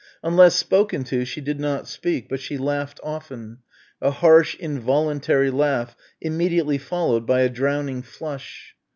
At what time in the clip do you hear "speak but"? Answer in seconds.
1.87-2.39